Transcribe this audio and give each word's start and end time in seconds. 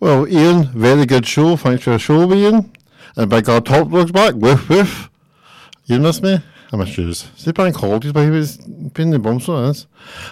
Well, 0.00 0.26
Ian, 0.26 0.64
very 0.72 1.04
good 1.04 1.26
show. 1.26 1.56
Thanks 1.56 1.84
for 1.84 1.90
the 1.90 1.98
show, 1.98 2.32
Ian. 2.32 2.72
And 3.16 3.28
by 3.28 3.42
God, 3.42 3.66
Top 3.66 3.90
Dog's 3.90 4.10
back. 4.10 4.34
Woof 4.34 4.66
woof. 4.70 5.10
You 5.84 6.00
miss 6.00 6.22
me? 6.22 6.38
I 6.72 6.76
miss 6.76 6.96
you. 6.96 7.12
The 7.12 7.52
bank 7.52 7.76
holidays, 7.76 8.12
but 8.12 8.24
he 8.24 8.30
was 8.30 8.56
being 8.56 9.10
the 9.10 9.18
bum, 9.18 9.40
so 9.40 9.58
it 9.58 9.70
is. 9.70 9.86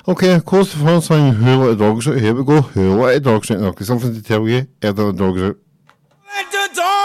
Okay, 0.07 0.33
of 0.33 0.45
course, 0.47 0.73
the 0.73 0.79
first 0.79 1.09
time 1.09 1.35
Who 1.35 1.57
Let 1.57 1.77
the 1.77 1.85
Dogs 1.85 2.09
Out. 2.09 2.17
Here 2.17 2.33
we 2.33 2.45
go. 2.45 2.63
Who 2.63 2.95
Let 2.95 3.15
the 3.15 3.21
Dogs 3.21 3.51
Out 3.51 3.61
because 3.61 3.89
something 3.89 4.15
to 4.15 4.23
tell 4.23 4.49
you. 4.49 4.67
The 4.81 4.93
dogs 4.95 5.43
out. 5.43 5.57
Let 6.35 6.51
the 6.51 6.71
dogs 6.75 6.98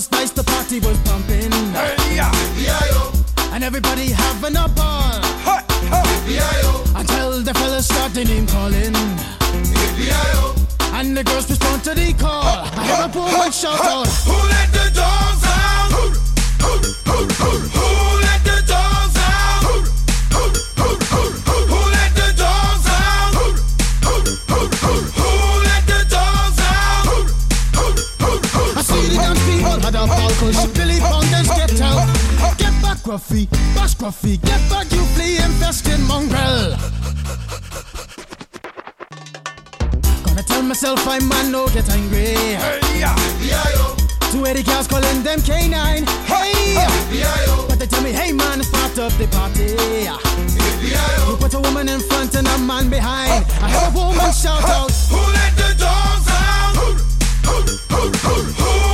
was 0.00 0.10
nice, 0.12 0.30
the 0.30 0.42
party 0.42 0.78
was 0.80 0.96
pumping. 1.00 1.52
Hey, 1.76 2.16
yeah. 2.16 2.30
B.I.O. 2.56 3.12
And 3.52 3.62
everybody 3.62 4.06
having 4.10 4.56
a 4.56 4.66
ball. 4.68 5.20
Hey, 5.44 5.60
hey. 5.92 6.08
B.I.O. 6.26 6.84
Until 6.96 7.42
the 7.42 7.52
fellas 7.52 7.86
started 7.86 8.28
name 8.28 8.46
calling. 8.46 8.94
B.I.O. 9.98 10.56
And 10.94 11.14
the 11.16 11.22
girls 11.22 11.50
respond 11.50 11.84
to 11.84 11.94
the 11.94 12.14
call. 12.14 12.44
I 12.44 12.84
hear 12.88 13.04
a 13.04 13.08
woman 13.08 13.52
shout 13.52 13.80
out. 13.80 14.08
Who 14.24 14.36
let 14.48 14.72
the 14.72 14.90
dogs 14.94 15.44
out? 15.44 15.49
Gruffy, 33.10 33.50
bash 33.74 33.96
Gruffy, 33.96 34.40
get 34.40 34.70
back, 34.70 34.88
you 34.92 35.02
flea 35.14 35.38
infested 35.38 35.98
mongrel. 36.06 36.76
Gonna 40.22 40.44
tell 40.44 40.62
myself 40.62 41.04
I'm 41.08 41.28
man, 41.28 41.50
no 41.50 41.66
get 41.70 41.90
angry. 41.90 42.36
Hey, 42.54 43.00
yeah. 43.00 43.16
B.I.O. 43.42 43.96
Two 44.30 44.46
Eddie 44.46 44.62
cows 44.62 44.86
calling 44.86 45.24
them 45.24 45.42
canine. 45.42 46.06
Hey! 46.30 46.78
B.I.O. 47.10 47.66
But 47.68 47.80
they 47.80 47.86
tell 47.86 48.04
me, 48.04 48.12
hey 48.12 48.30
man, 48.30 48.62
start 48.62 48.96
up 49.00 49.12
the 49.14 49.26
party. 49.26 49.74
B.I.O. 49.74 51.30
You 51.32 51.36
put 51.36 51.52
a 51.54 51.58
woman 51.58 51.88
in 51.88 51.98
front 51.98 52.36
and 52.36 52.46
a 52.46 52.58
man 52.58 52.90
behind. 52.90 53.44
I 53.60 53.70
heard 53.70 53.92
a 53.92 53.98
woman 53.98 54.30
shout 54.30 54.62
out. 54.62 54.92
Who 55.10 55.18
let 55.18 55.56
the 55.56 55.74
dogs 55.82 56.28
out? 56.30 56.76
Who 56.76 57.58
let 57.58 57.66
the 57.66 58.89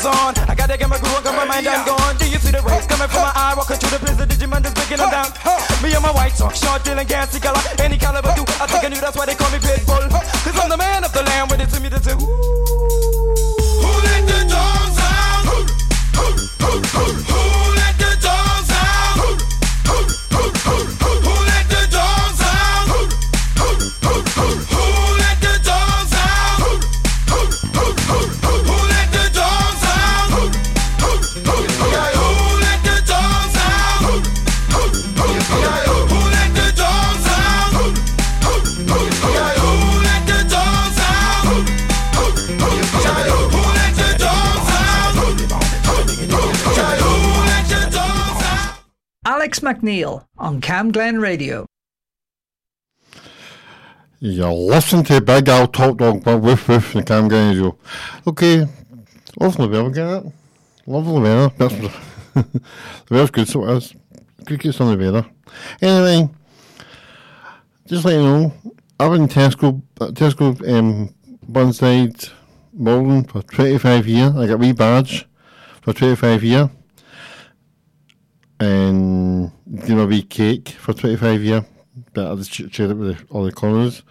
is 0.00 0.06
on. 0.06 0.32
I 0.48 0.54
gotta 0.54 0.76
get 0.78 0.88
my 0.88 0.98
groove 0.98 1.14
on, 1.14 1.22
got 1.22 1.36
my 1.36 1.44
mind, 1.44 1.68
I'm 1.68 1.84
gone. 1.84 2.16
Do 2.16 2.24
you 2.24 2.38
see 2.40 2.50
the 2.50 2.62
rays 2.64 2.86
coming 2.88 3.08
from 3.08 3.22
my 3.22 3.32
eye? 3.36 3.54
Walking 3.56 3.76
through 3.76 3.92
the 3.92 4.00
prison, 4.00 4.28
Digimon 4.28 4.64
is 4.64 4.72
breaking 4.72 4.96
them 4.96 5.10
down. 5.12 5.28
Me 5.84 5.92
and 5.92 6.02
my 6.02 6.12
white 6.12 6.34
talk, 6.34 6.56
short, 6.56 6.82
dealing, 6.84 7.06
gassy 7.06 7.40
color, 7.40 7.60
any 7.78 7.98
caliber 8.00 8.32
do. 8.34 8.42
I 8.60 8.66
think 8.66 8.84
I 8.84 8.88
knew 8.88 9.00
that's 9.00 9.16
why 9.16 9.26
they 9.26 9.36
call 9.36 9.49
McNeil 49.70 50.24
on 50.36 50.60
Cam 50.60 50.90
Glen 50.90 51.20
Radio. 51.20 51.64
You 54.18 54.46
listen 54.48 55.04
to 55.04 55.20
Big 55.20 55.48
Al 55.48 55.68
Top 55.68 55.96
Dog, 55.96 56.26
woof 56.26 56.68
woof, 56.68 56.92
the 56.92 57.02
Cam 57.04 57.28
Glen 57.28 57.54
Radio. 57.54 57.78
Okay, 58.26 58.66
lovely 59.38 59.68
weather, 59.68 59.90
get 59.90 60.08
it? 60.08 60.32
Lovely 60.86 61.20
weather. 61.22 61.52
That's, 61.56 61.74
the 62.34 62.60
weather's 63.10 63.30
good, 63.30 63.48
so 63.48 63.64
it 63.68 63.76
is. 63.76 64.76
Some 64.76 64.88
of 64.88 64.98
the 64.98 65.04
weather. 65.04 65.26
Anyway, 65.80 66.28
just 67.86 68.04
let 68.04 68.14
you 68.14 68.22
know, 68.22 68.52
I 68.98 69.06
was 69.06 69.20
in 69.20 69.28
Tesco, 69.28 69.80
Tesco 69.94 70.68
um, 70.68 71.14
Burnside, 71.48 72.28
Malden 72.72 73.24
for 73.24 73.42
25 73.42 74.08
years. 74.08 74.34
I 74.34 74.46
got 74.48 74.54
a 74.54 74.56
wee 74.56 74.72
badge 74.72 75.28
for 75.80 75.92
25 75.92 76.42
years. 76.42 76.68
And 78.60 79.50
give 79.86 79.98
a 79.98 80.06
wee 80.06 80.22
cake 80.22 80.68
for 80.68 80.92
25 80.92 81.42
year 81.42 81.64
But 82.12 82.30
I 82.30 82.34
just 82.34 82.78
it 82.78 82.94
with 82.94 83.16
the, 83.16 83.24
all 83.30 83.44
the 83.44 83.52
corners. 83.52 84.02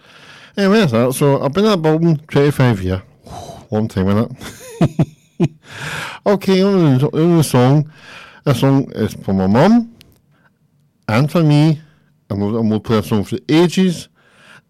Anyway, 0.56 0.80
that's 0.80 0.92
that. 0.92 1.12
So 1.12 1.40
I've 1.40 1.52
been 1.52 1.66
at 1.66 1.80
Bolton 1.80 2.18
25 2.26 2.82
years. 2.82 3.02
Long 3.70 3.86
time, 3.86 4.06
innit? 4.06 5.16
okay, 6.26 6.62
on 6.62 6.98
the, 6.98 7.06
on 7.06 7.36
the 7.36 7.44
song. 7.44 7.92
This 8.44 8.60
song 8.60 8.90
is 8.92 9.14
for 9.14 9.32
my 9.32 9.46
mum 9.46 9.94
and 11.08 11.30
for 11.30 11.42
me. 11.42 11.80
And 12.28 12.40
we'll, 12.40 12.58
and 12.58 12.70
we'll 12.70 12.80
play 12.80 12.98
a 12.98 13.02
song 13.02 13.24
for 13.24 13.38
ages. 13.48 14.08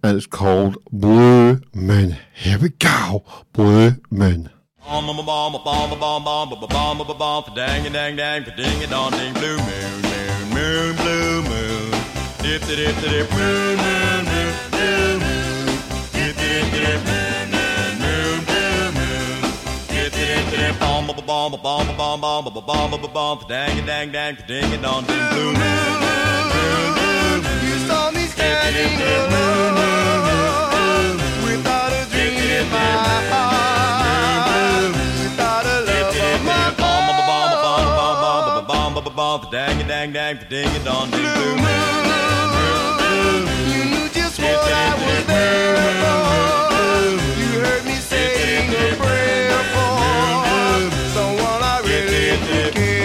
And 0.03 0.17
it's 0.17 0.27
called 0.27 0.77
Blue 0.93 1.61
Moon. 1.75 2.17
Here 2.35 2.59
we 2.59 2.71
go. 2.71 3.25
Blue 3.53 3.97
Moon. 4.11 4.51
On 4.87 5.05
a 5.09 5.23
bomb, 5.23 5.55
a 5.55 5.59
bomb, 5.59 5.91
bomb, 5.91 5.99
bomb, 6.01 6.25
bomb, 6.25 6.25
bomb, 6.25 6.61
bomb, 6.61 6.69
bomb, 6.69 6.99
bomb, 7.07 7.19
bomb, 7.19 7.45
dang 7.55 7.93
dang 7.93 8.17
dang, 8.17 8.45
ding 8.57 8.83
and 8.83 8.91
dong 8.91 9.11
ding, 9.13 9.33
blue 9.35 9.57
moon, 9.59 10.03
moon, 10.03 10.49
moon, 10.51 10.97
blue 10.97 11.43
moon. 11.43 11.91
Dip, 12.43 12.63
the 12.63 12.77
dip, 12.77 12.97
dip, 12.97 13.11
dip, 13.11 13.31
moon, 13.31 13.77
moon, 13.77 14.25
moon, 14.25 14.55
blue 14.71 15.19
moon. 15.21 15.67
Dip, 16.13 16.35
dip, 16.37 16.65
dip, 16.73 17.01
moon, 17.07 17.51
moon, 17.55 17.93
moon, 18.03 18.39
blue 18.49 18.91
moon. 18.97 19.53
Dip, 19.89 20.13
dip, 20.13 20.51
dip, 20.51 20.79
bomb, 20.81 21.07
bomb, 21.07 21.17
bomb, 21.27 21.53
bomb, 21.63 21.87
bomb, 21.97 22.21
bomb, 22.21 22.21
bomb, 22.21 22.65
bomb, 22.67 22.91
bomb, 22.91 23.13
bomb, 23.13 23.39
for 23.39 23.49
dang 23.49 23.79
and 23.79 23.87
dang 23.87 24.11
dang, 24.11 24.37
ding 24.49 24.73
and 24.73 24.83
dong 24.83 25.05
ding, 25.05 25.29
blue 25.31 25.53
moon, 25.53 25.93
moon, 26.03 26.45
moon, 26.53 26.89
moon. 26.97 27.45
You 27.69 27.77
saw 27.87 28.11
me 28.11 28.25
standing 28.27 28.75
Dip, 28.75 28.99
dip, 28.99 29.07
dip, 29.07 29.31
moon. 29.31 29.75
without 31.45 31.93
a 31.93 32.03
dream 32.11 32.35
in 32.59 32.67
my 32.73 32.79
heart, 33.31 33.80
Dang 39.17 39.89
dang 39.89 40.13
dang 40.13 40.39
ding 40.49 40.69
a 40.69 40.85
dong 40.85 41.11
ding 41.11 41.21
blue 41.35 41.57
moon. 41.57 41.67
You 43.69 43.85
knew 43.91 44.09
just 44.11 44.39
what 44.41 44.73
I 44.73 44.95
was 44.95 45.27
there 45.27 45.77
for. 46.01 47.19
You 47.41 47.61
heard 47.61 47.85
me 47.85 47.97
saying 47.97 48.71
a 48.71 48.95
prayer 48.97 49.63
for 49.75 50.91
someone 51.13 51.63
I 51.63 51.81
really 51.85 52.39
care 52.47 53.00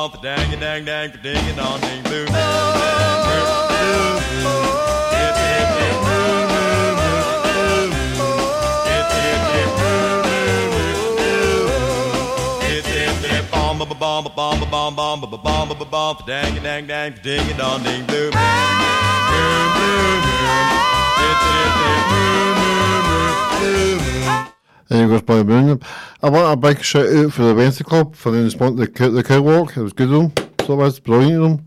Hip, 0.00 0.14
hip, 9.12 9.42
hip, 9.52 9.70
blue, 9.76 10.64
blue, 10.72 10.72
blue, 10.72 11.16
blue. 11.16 11.68
Hip, 12.64 12.86
hip, 12.86 13.16
hip, 13.28 13.44
bomb, 13.50 13.78
bomb, 13.78 13.92
bomb, 13.98 14.24
bomb, 14.34 14.96
bomb, 14.96 14.96
bomb, 14.96 15.20
bomb, 15.42 15.90
bomb, 15.90 16.16
dang, 16.26 16.54
dang, 16.62 16.86
dang, 16.86 17.14
ding, 17.22 17.56
dong, 17.58 17.82
ding, 17.82 18.06
blue, 18.06 18.30
blue, 18.30 18.40
blue, 19.28 19.68
blue, 19.76 20.16
blue. 20.24 20.64
Hip, 21.20 21.40
hip, 21.44 21.72
hip, 21.84 22.02
blue, 22.08 22.56
blue, 24.16 24.59
blue. 24.90 24.98
There 24.98 25.08
goes 25.08 25.22
Boy 25.22 25.42
Moon. 25.44 25.80
I 26.22 26.30
want 26.30 26.52
a 26.52 26.56
big 26.56 26.82
shout 26.82 27.06
out 27.06 27.32
for 27.32 27.42
the 27.42 27.54
Wednesday 27.54 27.84
Club 27.84 28.14
for 28.14 28.30
the 28.30 28.42
response 28.42 28.78
the 28.78 28.86
cow- 28.86 29.10
the 29.10 29.22
cow 29.22 29.40
walk. 29.40 29.76
It 29.76 29.82
was 29.82 29.92
good 29.92 30.12
of 30.12 30.34
them. 30.34 30.48
So 30.66 30.74
it 30.74 30.76
was 30.76 31.00
brilliant 31.00 31.42
of 31.42 31.50
them. 31.50 31.66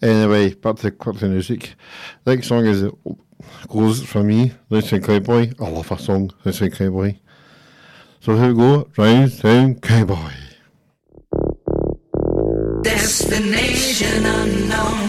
Anyway, 0.00 0.54
back 0.54 0.76
to 0.76 0.90
back 0.90 1.14
to 1.14 1.20
the 1.20 1.28
music. 1.28 1.74
Next 2.26 2.48
song 2.48 2.66
is 2.66 2.84
goes 3.68 4.04
for 4.04 4.22
me, 4.22 4.52
Racing 4.70 5.02
Cowboy. 5.02 5.52
I 5.60 5.68
love 5.68 5.90
a 5.90 5.98
song, 5.98 6.30
Racing 6.44 6.70
Cowboy. 6.70 7.16
So 8.20 8.36
here 8.36 8.48
we 8.48 8.54
go, 8.54 8.88
Racing 8.96 9.80
Cowboy. 9.80 10.32
Destination 12.82 14.24
unknown, 14.24 15.07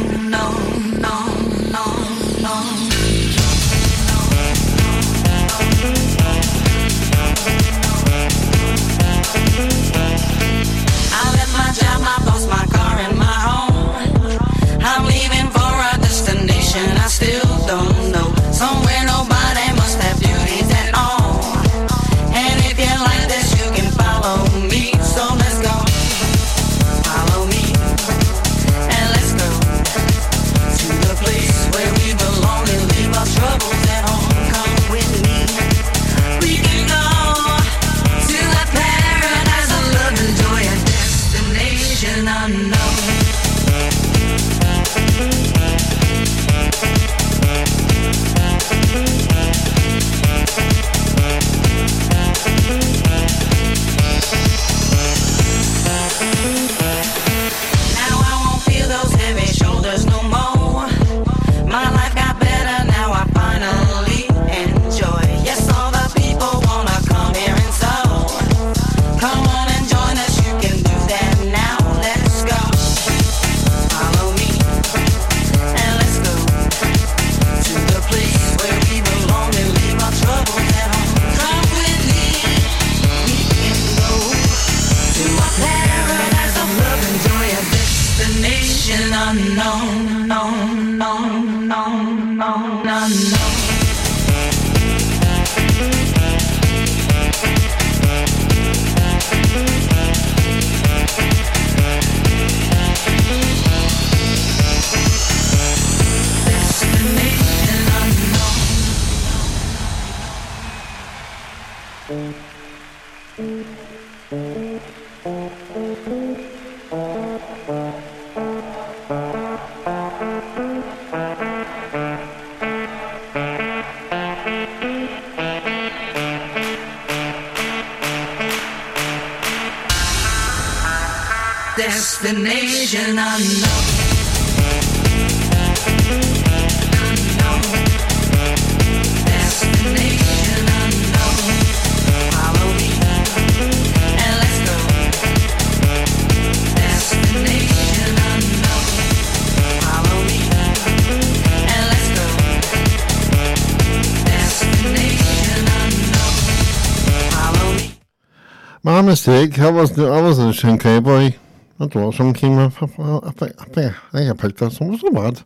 My. 159.29 159.48
I 159.59 159.69
wasn't. 159.69 160.09
I 160.09 160.21
wasn't 160.24 160.48
a 160.48 160.51
Racing 160.51 160.79
Cowboy. 160.79 161.36
I 161.79 161.86
what 161.86 162.15
song 162.15 162.33
came 162.33 162.57
up. 162.57 162.74
I, 162.81 162.88
think, 162.88 163.62
I, 163.62 163.63
think, 163.65 163.93
I 163.95 164.17
think 164.17 164.31
I 164.31 164.33
picked 164.33 164.57
that 164.57 164.71
song. 164.71 164.88
It 164.88 164.91
was 164.91 165.01
so 165.01 165.12
bad. 165.12 165.43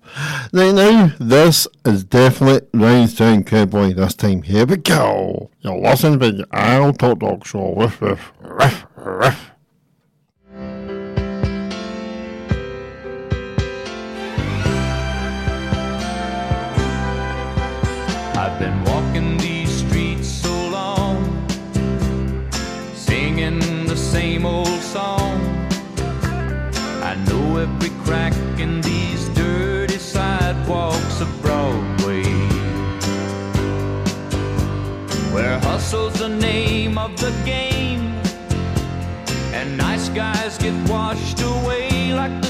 Right 0.53 0.73
now, 0.73 1.11
this 1.19 1.67
is 1.83 2.05
definitely 2.05 2.65
Rise 2.73 3.13
Down 3.15 3.43
Cowboy 3.43 3.91
this 3.91 4.13
time. 4.13 4.41
Here 4.43 4.65
we 4.65 4.77
go. 4.77 5.49
You're 5.59 5.77
listening 5.77 6.19
to 6.19 6.31
the 6.31 6.47
Isle 6.53 6.93
Talk 6.93 7.19
Dog 7.19 7.45
Show. 7.45 7.75
Riff, 7.75 8.01
riff, 8.01 8.31
riff, 8.39 8.85
riff. 8.95 9.51
The 36.23 36.29
name 36.29 36.97
of 36.97 37.11
the 37.19 37.31
game, 37.43 37.99
and 39.53 39.77
nice 39.77 40.07
guys 40.07 40.57
get 40.57 40.73
washed 40.89 41.41
away 41.41 42.13
like 42.13 42.42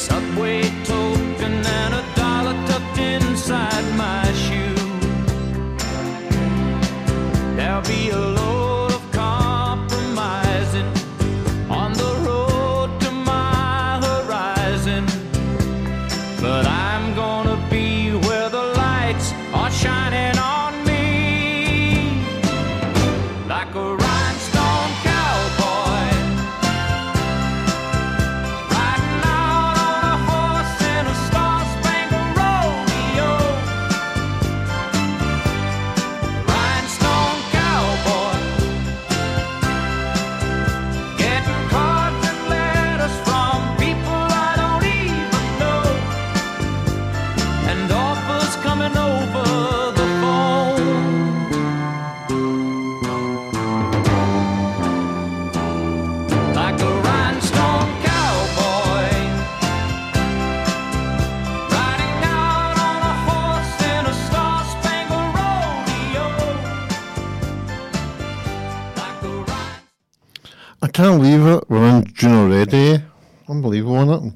subway 0.00 0.79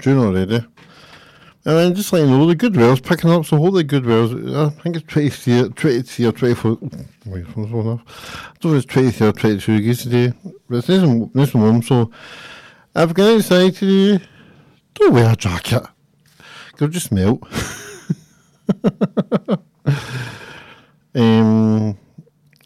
June 0.05 0.19
already. 0.19 0.57
And 0.57 1.77
then 1.79 1.95
just 1.95 2.13
letting 2.13 2.29
you 2.29 2.37
know, 2.37 2.47
the 2.47 2.55
Goodwill's 2.55 3.01
picking 3.01 3.31
up, 3.31 3.47
so 3.47 3.57
hopefully 3.57 3.85
Goodwill's, 3.85 4.35
I 4.55 4.69
think 4.83 4.97
it's 4.97 5.07
23, 5.07 5.71
23 5.71 6.27
or 6.27 6.33
24, 6.33 6.79
wait, 7.25 7.57
what's 7.57 7.73
one 7.73 7.87
off? 7.87 8.51
I 8.51 8.53
don't 8.61 8.73
know 8.73 8.79
if 8.79 8.85
it's 8.85 8.93
23 8.93 9.29
or 9.29 9.33
22 9.33 9.77
degrees 9.79 10.03
today, 10.03 10.35
but 10.69 10.77
it's 10.77 10.91
nice 10.91 11.01
and, 11.01 11.35
nice 11.35 11.55
and 11.55 11.63
warm, 11.63 11.83
so 11.83 12.11
if 12.95 13.09
you 13.09 13.15
go 13.15 13.37
outside 13.37 13.77
today, 13.77 14.23
don't 14.93 15.15
wear 15.15 15.33
a 15.33 15.37
jacket. 15.37 15.85
You'll 16.79 16.91
just 16.91 17.11
melt. 17.11 17.43
um, 21.15 21.97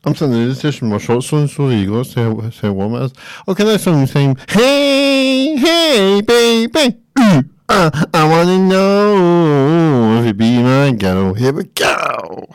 I'm 0.05 0.14
in 0.14 0.49
the 0.49 0.55
station 0.55 0.88
with 0.88 1.00
my 1.00 1.05
shorts 1.05 1.33
on, 1.33 1.49
so 1.49 1.69
there 1.69 1.78
you 1.78 1.87
go, 1.88 2.05
how, 2.23 2.50
see 2.50 2.67
how 2.67 2.73
warm 2.73 2.95
is. 2.95 3.12
Okay, 3.49 3.64
that's 3.64 3.83
song 3.83 4.07
saying, 4.07 4.37
Hey, 4.49 5.57
hey, 5.57 6.21
baby, 6.21 6.97
uh, 7.69 7.90
I 8.14 8.28
wanna 8.28 8.59
know 8.59 10.21
if 10.21 10.26
you 10.26 10.35
be 10.35 10.62
my 10.62 10.93
girl. 10.93 11.35
Here 11.35 11.52
we 11.52 11.64
go. 11.64 12.47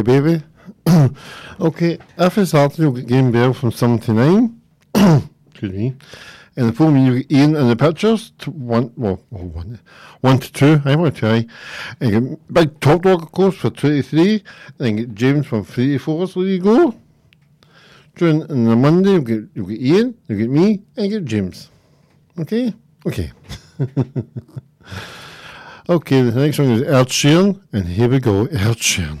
Hey 0.00 0.20
baby. 0.20 0.42
okay, 1.60 1.98
it's 2.18 2.54
Arthur, 2.54 2.82
you'll 2.82 2.92
get 2.92 3.06
Game 3.06 3.32
Bell 3.32 3.52
from 3.52 3.70
79. 3.70 4.60
Excuse 4.94 5.72
me. 5.72 5.96
And 6.56 6.68
the 6.68 6.72
full 6.72 6.96
you 6.96 7.22
get 7.22 7.32
Ian 7.32 7.56
and 7.56 7.70
the 7.70 7.76
pictures. 7.76 8.32
To 8.38 8.50
one, 8.50 8.92
well, 8.96 9.22
oh, 9.32 9.44
one, 9.44 9.78
one 10.20 10.38
to 10.38 10.52
two. 10.52 10.82
I 10.84 10.96
want 10.96 11.14
to 11.14 11.20
try. 11.20 11.46
And 12.00 12.10
you 12.10 12.40
Big 12.52 12.80
Top 12.80 13.02
Dog, 13.02 13.22
of 13.22 13.32
course, 13.32 13.56
for 13.56 13.70
23. 13.70 14.42
Then 14.78 14.98
you 14.98 15.06
get 15.06 15.14
James 15.14 15.46
from 15.46 15.64
3 15.64 15.92
to 15.92 15.98
4. 15.98 16.28
So 16.28 16.40
there 16.42 16.50
you 16.50 16.60
go. 16.60 16.94
During 18.16 18.42
on 18.50 18.64
the 18.64 18.76
Monday, 18.76 19.12
you 19.12 19.22
get, 19.22 19.44
you 19.54 19.66
get 19.66 19.80
Ian, 19.80 20.18
you 20.28 20.36
get 20.36 20.50
me, 20.50 20.82
and 20.96 21.06
you 21.06 21.20
get 21.20 21.24
James. 21.26 21.70
Okay? 22.38 22.74
Okay. 23.06 23.30
okay, 25.88 26.22
the 26.22 26.40
next 26.40 26.58
one 26.58 26.70
is 26.72 26.82
Ed 26.82 27.06
Sheeran, 27.06 27.60
and 27.72 27.86
here 27.86 28.08
we 28.08 28.18
go, 28.18 28.46
Ed 28.46 28.76
Sheeran. 28.76 29.20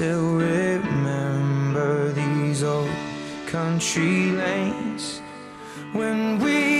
still 0.00 0.36
remember 0.36 2.10
these 2.12 2.62
old 2.62 2.88
country 3.46 4.30
lanes. 4.32 5.20
When 5.92 6.38
we 6.38 6.79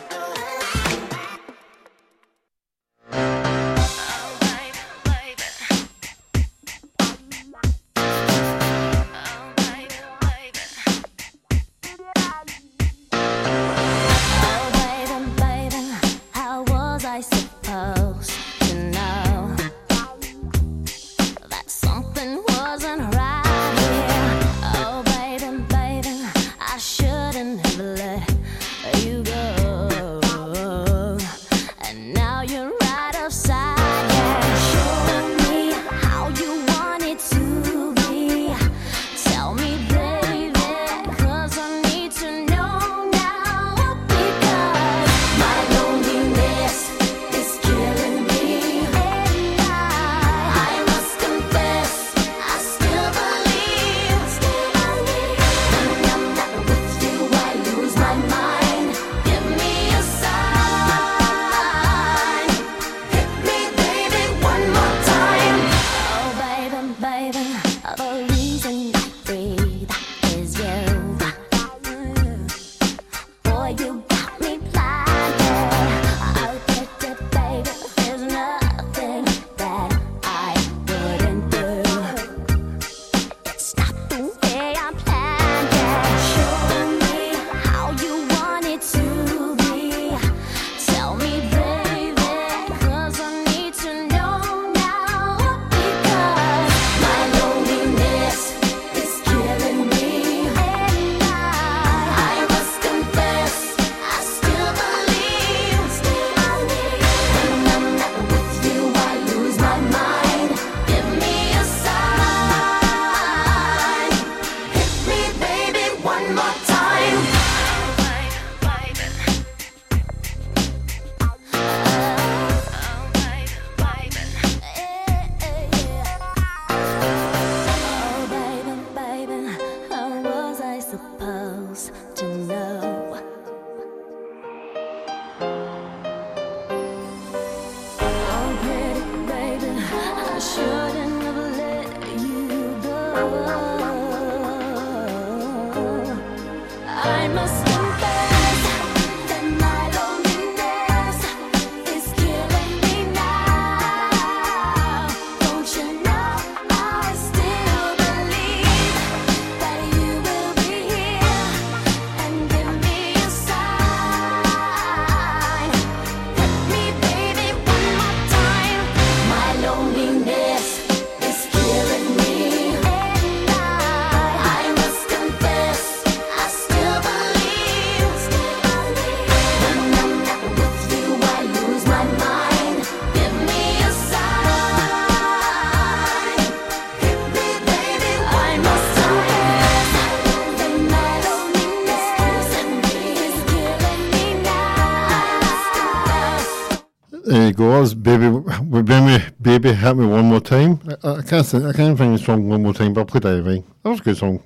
Baby, 199.71 199.83
baby, 199.83 199.87
hit 199.87 199.97
me 199.97 200.05
one 200.05 200.25
more 200.25 200.41
time. 200.41 200.81
I, 201.01 201.09
I 201.11 201.21
can't. 201.21 201.45
Think, 201.45 201.63
I 201.63 201.71
can't 201.71 201.97
find 201.97 202.13
the 202.13 202.19
song 202.19 202.49
one 202.49 202.61
more 202.61 202.73
time, 202.73 202.91
but 202.91 203.01
I'll 203.01 203.05
play 203.05 203.21
that 203.21 203.37
anyway. 203.37 203.63
That 203.83 203.89
was 203.89 204.01
a 204.01 204.03
good 204.03 204.17
song. 204.17 204.43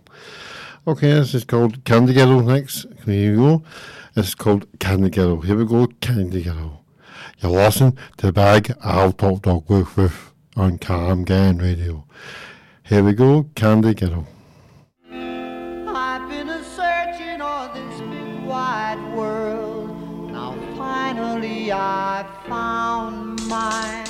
Okay, 0.87 1.13
this 1.13 1.33
is 1.33 1.43
called 1.43 1.83
Candy 1.83 2.13
Girl. 2.13 2.41
Next, 2.41 2.85
here 3.05 3.31
you 3.31 3.35
go. 3.35 3.63
This 4.13 4.27
is 4.27 4.35
called 4.35 4.67
Candy 4.79 5.09
Girl. 5.09 5.41
Here 5.41 5.55
we 5.55 5.65
go, 5.65 5.87
Candy 5.99 6.43
Girl. 6.43 6.83
You're 7.39 7.51
listening 7.51 7.97
to 8.17 8.27
the 8.27 8.33
bag 8.33 8.75
I'll 8.83 9.13
talk 9.13 9.41
dog 9.41 9.67
with 9.67 9.97
with 9.97 10.31
on 10.55 10.77
Cam 10.77 11.25
Glen 11.25 11.57
Radio. 11.57 12.05
Here 12.83 13.03
we 13.03 13.13
go, 13.13 13.49
Candy 13.55 13.95
Girl. 13.95 14.27
I've 15.11 16.29
been 16.29 16.49
a 16.49 16.63
searching 16.63 17.41
all 17.41 17.73
this 17.73 18.01
wide 18.45 19.01
world. 19.15 20.31
Now 20.31 20.55
finally 20.77 21.71
I 21.71 22.27
found 22.47 23.41
my 23.47 24.04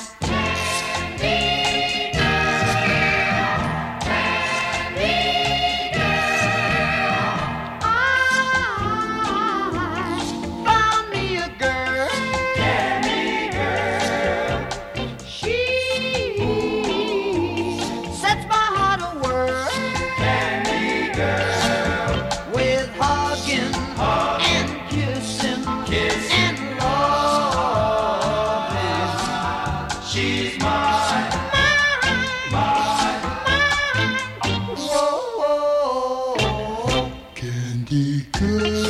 陸 37.88 38.85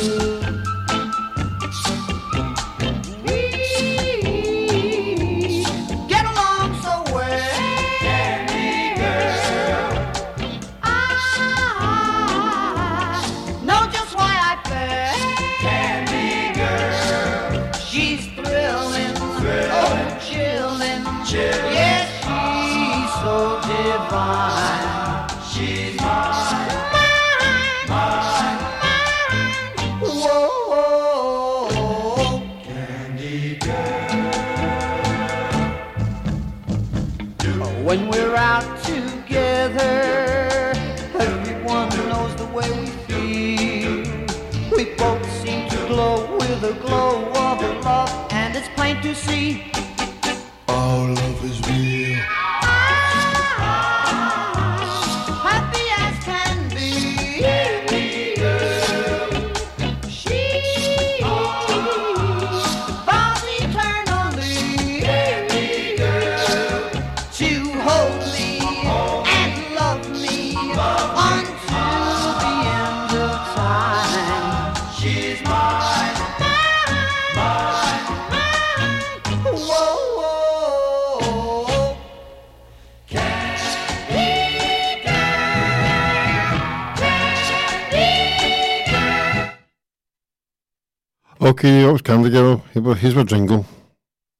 It 91.87 91.91
always 91.91 92.01
come 92.01 92.21
together. 92.21 92.57
Here's 92.95 93.15
my 93.15 93.23
jingle. 93.23 93.65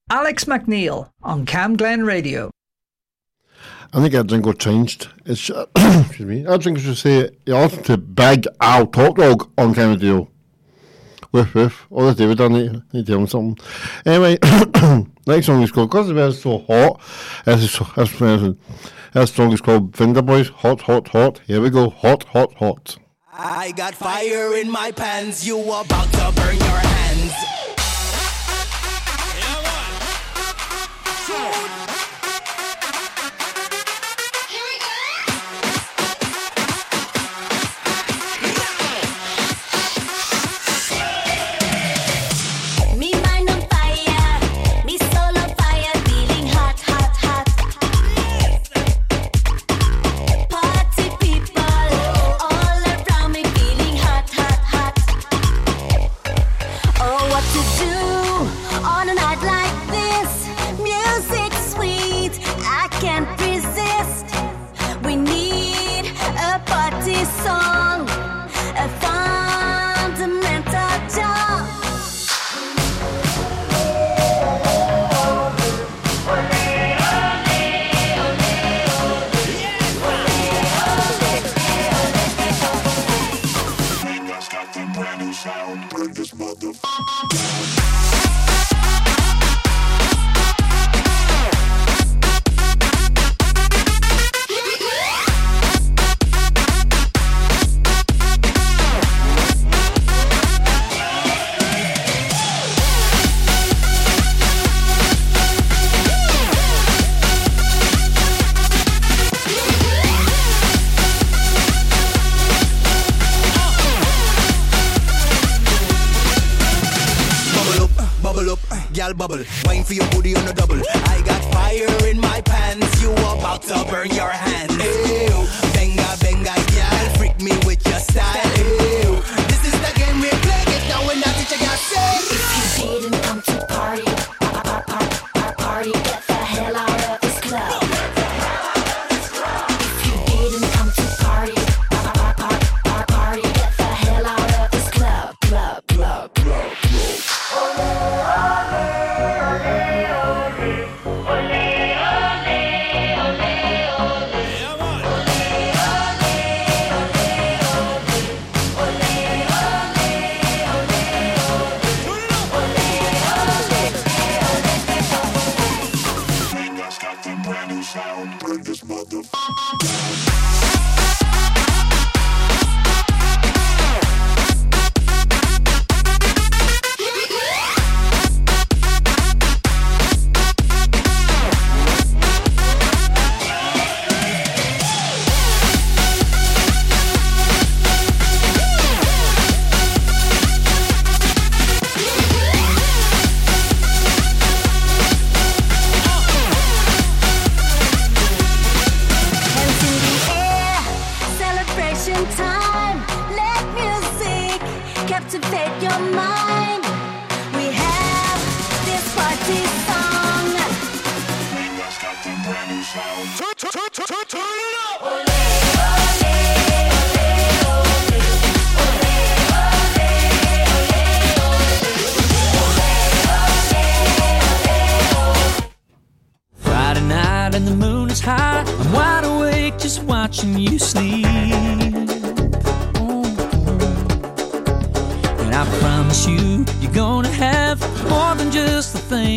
Alex 0.09 0.43
McNeil 0.43 1.11
on 1.23 1.45
Cam 1.45 1.77
Glen 1.77 2.03
Radio. 2.03 2.51
I 3.93 4.01
think 4.01 4.13
our 4.15 4.23
jingle 4.25 4.51
changed. 4.51 5.07
It's, 5.25 5.49
uh, 5.49 5.65
excuse 5.77 6.27
me. 6.27 6.45
Our 6.45 6.57
jingle 6.57 6.83
should 6.83 6.97
say, 6.97 7.29
you're 7.45 7.61
listening 7.61 7.83
to 7.85 7.97
Big 7.99 8.47
Al 8.59 8.85
Talk 8.87 9.15
Dog 9.15 9.49
on 9.57 9.73
Cam 9.73 9.91
Radio. 9.91 10.29
Woof 11.31 11.55
woof. 11.55 11.87
Oh, 11.89 12.07
that's 12.07 12.17
David, 12.17 12.41
I 12.41 12.49
need, 12.49 12.71
need 12.91 13.05
to 13.05 13.11
tell 13.13 13.19
him 13.19 13.27
something. 13.27 13.65
Anyway, 14.05 14.37
next 15.25 15.45
song 15.45 15.61
is 15.61 15.71
called, 15.71 15.89
because 15.89 16.09
the 16.09 16.15
weather's 16.15 16.41
so 16.41 16.57
hot, 16.57 17.01
this, 17.45 17.79
this, 17.95 18.21
uh, 18.21 18.53
this, 19.13 19.33
song 19.33 19.53
is 19.53 19.61
called 19.61 19.95
Finger 19.95 20.21
Boys, 20.21 20.49
Hot, 20.49 20.81
Hot, 20.81 21.07
Hot. 21.07 21.39
Here 21.47 21.61
we 21.61 21.69
go, 21.69 21.91
Hot, 21.91 22.25
Hot, 22.25 22.53
Hot. 22.55 22.97
I 23.31 23.71
got 23.71 23.95
fire 23.95 24.57
in 24.57 24.69
my 24.69 24.91
pants, 24.91 25.47
you 25.47 25.61
about 25.61 26.11
to 26.11 26.33
burn 26.35 26.57
your 26.57 26.67
hands. 26.67 26.96
Yeah, 27.27 27.43
one. 29.63 29.93
Two. 31.27 31.86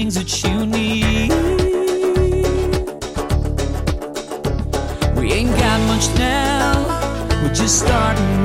things 0.01 0.15
that 0.15 0.43
you 0.43 0.65
need. 0.65 1.31
We 5.15 5.31
ain't 5.33 5.55
got 5.59 5.79
much 5.89 6.09
now, 6.19 7.43
we're 7.43 7.53
just 7.53 7.81
starting. 7.81 8.39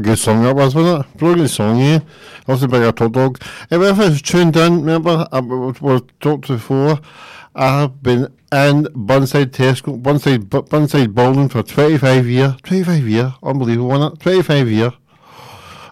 a 0.00 0.02
good 0.02 0.18
song 0.18 0.42
that 0.42 0.56
was, 0.56 0.74
wasn't 0.74 1.04
it? 1.04 1.18
Bloody 1.18 1.46
song, 1.46 1.78
yeah. 1.78 2.00
Loves 2.46 2.62
a 2.62 2.68
bigger 2.68 2.90
top 2.90 3.12
dog. 3.12 3.42
Anyway, 3.70 3.90
if 3.90 3.98
it's 4.00 4.22
tuned 4.22 4.56
in, 4.56 4.80
remember, 4.80 5.28
I, 5.30 5.40
we 5.40 6.00
talked 6.20 6.48
before, 6.48 7.00
I 7.54 7.80
have 7.80 8.02
been 8.02 8.32
in 8.50 8.88
Burnside 8.94 9.52
Tesco, 9.52 10.02
Burnside, 10.02 10.48
Burnside 10.48 11.14
Bowling 11.14 11.48
for 11.48 11.62
25 11.62 12.26
years. 12.26 12.54
25 12.62 13.06
years, 13.06 13.32
unbelievable, 13.42 13.88
wasn't 13.88 14.14
it? 14.14 14.20
25 14.20 14.68
years. 14.68 14.92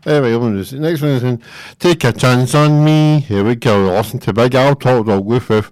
Anyway, 0.06 0.32
I'm 0.32 0.40
going 0.40 0.64
to 0.64 0.80
next 0.80 1.02
one 1.02 1.10
is 1.10 1.22
in, 1.22 1.42
Take 1.78 2.04
a 2.04 2.12
Chance 2.12 2.54
on 2.54 2.84
Me. 2.84 3.20
Here 3.20 3.44
we 3.44 3.56
go. 3.56 3.88
Listen 3.88 4.20
to 4.20 4.32
Big 4.32 4.54
Al 4.54 4.74
Talk 4.74 5.06
Dog. 5.06 5.24
Woof 5.24 5.50
woof. 5.50 5.70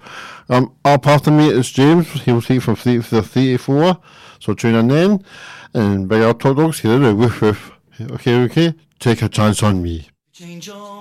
Um, 0.49 0.75
our 0.85 0.99
partner 0.99 1.33
of 1.33 1.39
me 1.39 1.49
is 1.49 1.71
James. 1.71 2.09
He'll 2.23 2.43
see 2.43 2.59
from 2.59 2.77
3 2.77 2.97
to 3.03 3.23
34. 3.23 3.99
So 4.41 4.53
tune 4.53 4.75
in 4.75 4.89
then. 4.89 5.25
And 5.73 6.09
Big 6.09 6.23
old 6.23 6.39
Dogs. 6.39 6.81
Here 6.81 6.99
they 6.99 7.07
do. 7.07 7.17
Woof 7.17 7.41
woof. 7.41 7.76
Okay, 7.99 8.37
okay. 8.45 8.75
Take 8.99 9.23
a 9.23 9.29
chance 9.29 9.63
on 9.63 9.83
me. 9.83 10.09
Change 10.33 10.67
your. 10.67 10.97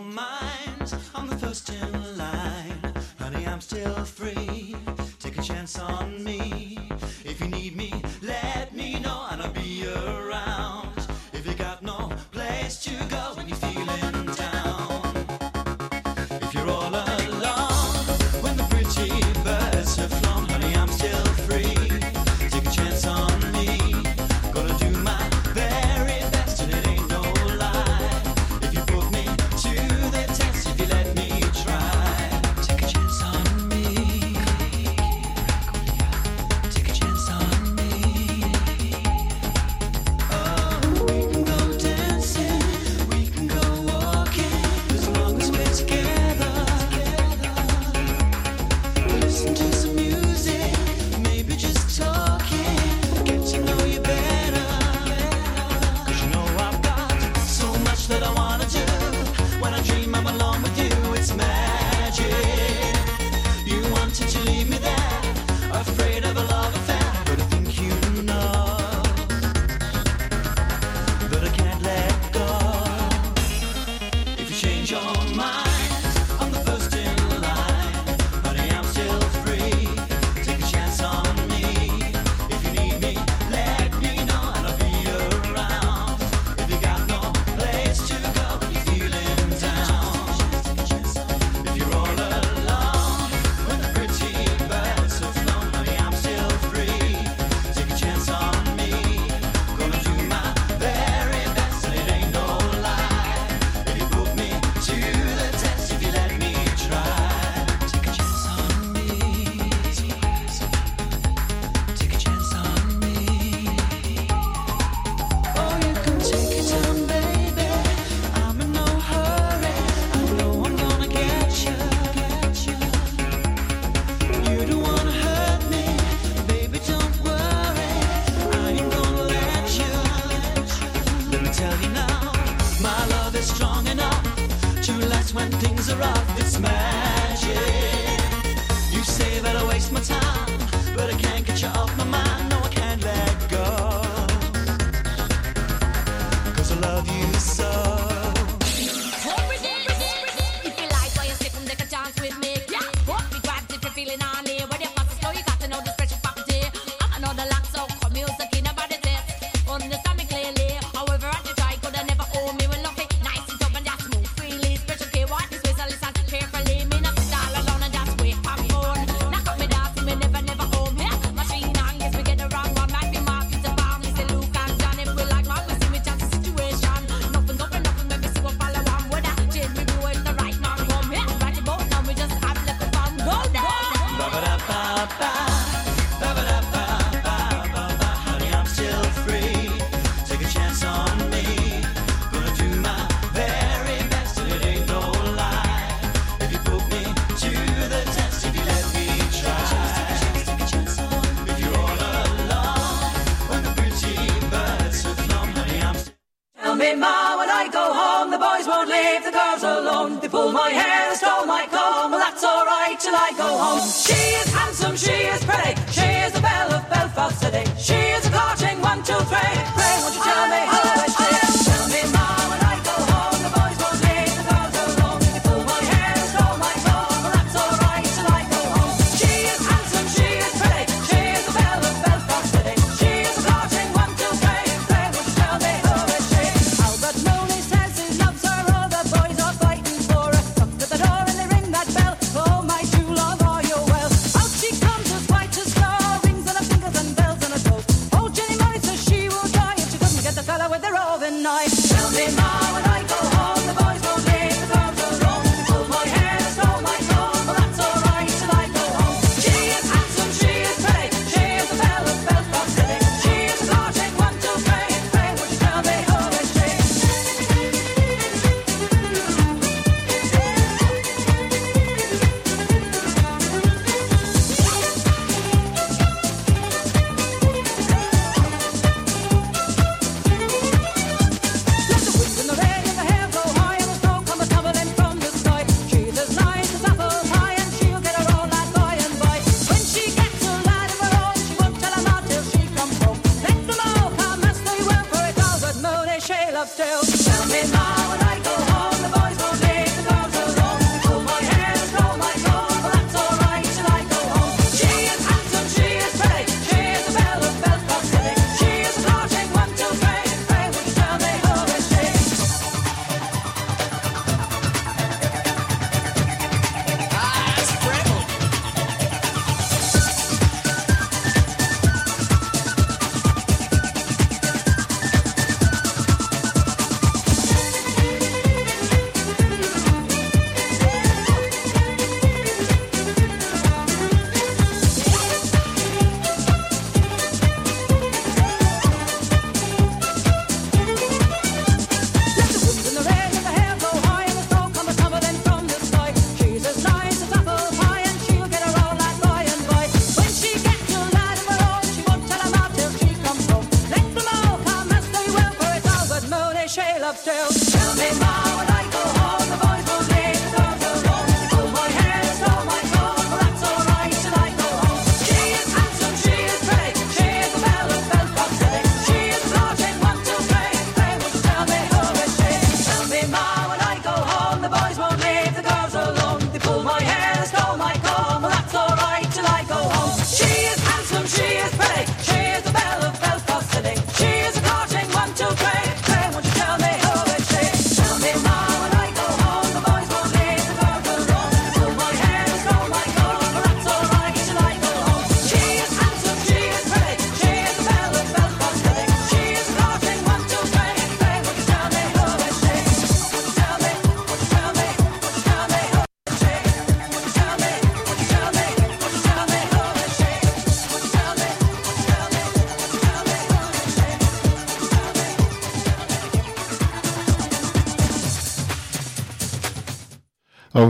I'm 1.13 1.27
the 1.27 1.37
first 1.37 1.69
in 1.69 2.17
line. 2.17 2.93
Honey, 3.19 3.45
I'm 3.45 3.59
still 3.59 4.05
free. 4.05 4.75
Take 5.19 5.37
a 5.37 5.41
chance 5.41 5.77
on 5.77 6.23
me. 6.23 6.77
If 7.25 7.41
you 7.41 7.47
need 7.47 7.75
me, 7.75 7.91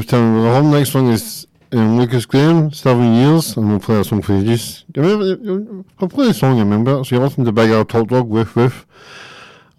You, 0.01 0.43
the 0.43 0.51
whole 0.51 0.63
next 0.63 0.91
song 0.91 1.07
is 1.09 1.47
um, 1.71 1.97
Lukas 1.97 2.25
Graham, 2.25 2.71
Seven 2.71 3.13
Years, 3.15 3.55
and 3.55 3.69
we'll 3.69 3.79
play 3.79 3.99
a 3.99 4.03
song 4.03 4.21
for 4.21 4.33
you. 4.33 4.43
Just, 4.43 4.85
you 4.93 5.01
remember, 5.01 5.85
I'll 5.99 6.09
play 6.09 6.27
the 6.27 6.33
song, 6.33 6.57
you 6.57 6.63
remember? 6.63 7.03
So 7.03 7.15
you're 7.15 7.23
listening 7.23 7.45
to 7.45 7.51
Big 7.51 7.69
Al 7.69 7.85
Top 7.85 8.07
Dog 8.09 8.27
with, 8.27 8.55
with. 8.55 8.85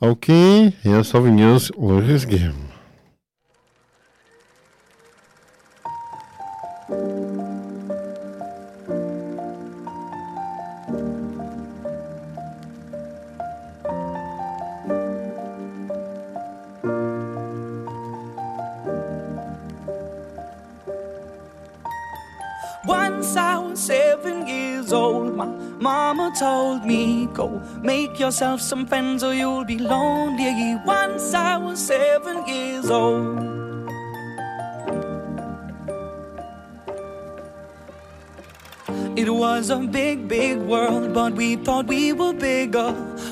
Okay, 0.03 0.71
here's 0.83 1.09
Seven 1.09 1.39
Years, 1.39 1.71
Lukas 1.77 2.25
Graham. 2.25 2.66
Told 26.39 26.85
me, 26.85 27.27
Go 27.33 27.63
make 27.83 28.19
yourself 28.19 28.61
some 28.61 28.87
friends 28.87 29.23
or 29.23 29.35
you'll 29.35 29.65
be 29.65 29.79
lonely. 29.79 30.77
Once 30.85 31.35
I 31.35 31.57
was 31.57 31.85
seven 31.85 32.47
years 32.47 32.91
old. 32.91 33.57
It 39.17 39.31
was 39.31 39.71
a 39.71 39.79
big, 39.79 40.29
big 40.29 40.59
world, 40.59 41.15
but 41.15 41.33
we 41.33 41.57
thought 41.57 41.87
we 41.87 42.13
were 42.13 42.35
bigger. 42.35 42.95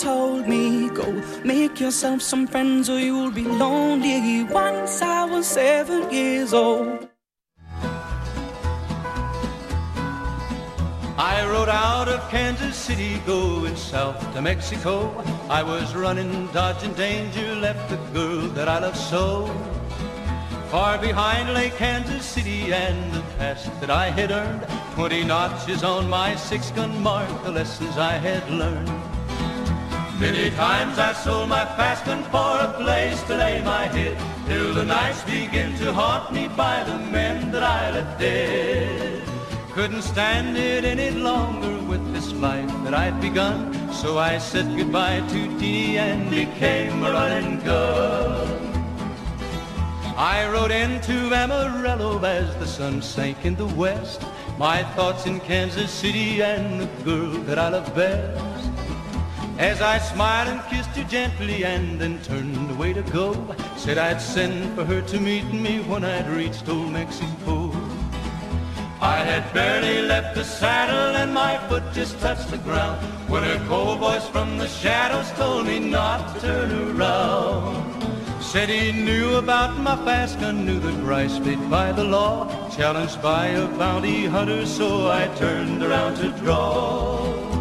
told 0.00 0.48
me, 0.48 0.88
Go 0.88 1.22
make 1.44 1.78
yourself 1.78 2.22
some 2.22 2.46
friends 2.46 2.88
or 2.88 2.98
you'll 2.98 3.30
be 3.30 3.44
lonely. 3.44 4.44
Once 4.44 5.02
I 5.02 5.24
was 5.24 5.46
seven 5.46 6.10
years 6.10 6.54
old. 6.54 7.08
I 11.18 11.44
rode 11.46 11.68
out 11.68 12.08
of 12.08 12.26
Kansas 12.30 12.76
City 12.76 13.18
going 13.26 13.76
south 13.76 14.18
to 14.32 14.40
Mexico. 14.40 15.22
I 15.50 15.62
was 15.62 15.94
running, 15.94 16.46
dodging 16.46 16.94
danger, 16.94 17.54
left 17.56 17.90
the 17.90 17.98
girl 18.14 18.48
that 18.56 18.68
I 18.68 18.78
loved 18.78 18.96
so. 18.96 19.46
Far 20.70 20.96
behind 20.96 21.52
lay 21.52 21.70
Kansas 21.70 22.24
City 22.24 22.72
and 22.72 23.12
the 23.12 23.20
past 23.36 23.68
that 23.80 23.90
I 23.90 24.08
had 24.08 24.30
earned. 24.30 24.62
Twenty 24.94 25.24
notches 25.24 25.84
on 25.84 26.08
my 26.08 26.36
six-gun 26.36 27.02
mark, 27.02 27.28
the 27.42 27.50
lessons 27.50 27.98
I 27.98 28.12
had 28.12 28.48
learned. 28.50 29.19
Many 30.20 30.50
times 30.50 30.98
I 30.98 31.14
sold 31.14 31.48
my 31.48 31.64
fast 31.64 32.04
gun 32.04 32.22
for 32.24 32.58
a 32.60 32.74
place 32.76 33.22
to 33.22 33.36
lay 33.38 33.62
my 33.62 33.86
head, 33.86 34.18
till 34.46 34.74
the 34.74 34.84
nights 34.84 35.22
begin 35.24 35.74
to 35.78 35.94
haunt 35.94 36.30
me 36.30 36.46
by 36.46 36.84
the 36.84 36.98
men 36.98 37.50
that 37.52 37.62
I 37.62 37.90
left 37.90 38.20
dead. 38.20 39.22
Couldn't 39.72 40.02
stand 40.02 40.58
it 40.58 40.84
any 40.84 41.10
longer 41.10 41.74
with 41.88 42.12
this 42.12 42.32
life 42.34 42.70
that 42.84 42.92
I'd 42.92 43.18
begun, 43.22 43.72
so 43.94 44.18
I 44.18 44.36
said 44.36 44.66
goodbye 44.76 45.22
to 45.26 45.58
Dee 45.58 45.96
and 45.96 46.28
became 46.28 47.02
a 47.02 47.12
running 47.12 47.58
gun. 47.60 48.46
I 50.18 50.46
rode 50.52 50.70
into 50.70 51.34
Amarillo 51.34 52.22
as 52.22 52.54
the 52.56 52.66
sun 52.66 53.00
sank 53.00 53.46
in 53.46 53.56
the 53.56 53.68
west. 53.68 54.22
My 54.58 54.82
thoughts 54.94 55.24
in 55.24 55.40
Kansas 55.40 55.90
City 55.90 56.42
and 56.42 56.82
the 56.82 56.88
girl 57.04 57.30
that 57.48 57.58
I 57.58 57.70
love 57.70 57.94
best. 57.94 58.60
As 59.60 59.82
I 59.82 59.98
smiled 59.98 60.48
and 60.48 60.62
kissed 60.70 60.96
her 60.96 61.04
gently 61.04 61.66
and 61.66 62.00
then 62.00 62.18
turned 62.22 62.70
away 62.70 62.94
to 62.94 63.02
go, 63.02 63.34
said 63.76 63.98
I'd 63.98 64.18
send 64.18 64.74
for 64.74 64.86
her 64.86 65.02
to 65.02 65.20
meet 65.20 65.52
me 65.52 65.80
when 65.80 66.02
I'd 66.02 66.30
reached 66.30 66.66
old 66.66 66.90
Mexico. 66.90 67.70
I 69.02 69.18
had 69.18 69.52
barely 69.52 70.00
left 70.00 70.34
the 70.34 70.44
saddle 70.44 71.14
and 71.14 71.34
my 71.34 71.58
foot 71.68 71.82
just 71.92 72.18
touched 72.20 72.50
the 72.50 72.56
ground 72.56 73.02
when 73.28 73.44
a 73.44 73.62
cold 73.68 73.98
voice 73.98 74.26
from 74.28 74.56
the 74.56 74.66
shadows 74.66 75.30
told 75.32 75.66
me 75.66 75.78
not 75.78 76.34
to 76.36 76.40
turn 76.40 76.96
around. 76.96 78.42
Said 78.42 78.70
he 78.70 78.92
knew 78.92 79.34
about 79.34 79.78
my 79.78 79.94
fast 80.06 80.40
gun, 80.40 80.64
knew 80.64 80.80
the 80.80 80.96
price 81.04 81.38
paid 81.38 81.60
by 81.68 81.92
the 81.92 82.04
law, 82.04 82.48
challenged 82.70 83.20
by 83.20 83.48
a 83.48 83.68
bounty 83.76 84.24
hunter, 84.24 84.64
so 84.64 85.10
I 85.10 85.28
turned 85.36 85.82
around 85.82 86.16
to 86.16 86.30
draw. 86.40 87.59